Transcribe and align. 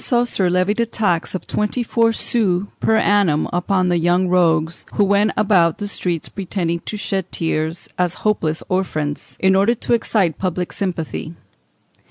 ]The 0.01 0.09
Grand 0.09 0.25
Coesre 0.25 0.49
levied 0.49 0.79
a 0.79 0.85
tax 0.87 1.35
of 1.35 1.45
twenty 1.45 1.83
four 1.83 2.11
sous 2.11 2.65
per 2.79 2.97
annum 2.97 3.47
upon 3.53 3.89
the 3.89 3.99
young 3.99 4.27
rogues, 4.29 4.83
who 4.93 5.03
went 5.03 5.29
about 5.37 5.77
the 5.77 5.87
streets 5.87 6.27
pretending 6.27 6.79
to 6.87 6.97
shed 6.97 7.31
tears 7.31 7.83
(Fig. 7.85 7.91
374), 7.97 8.03
as 8.03 8.23
"helpless 8.23 8.63
orphans," 8.67 9.37
in 9.39 9.55
order 9.55 9.75
to 9.75 9.93
excite 9.93 10.39
public 10.39 10.73
sympathy. 10.73 11.35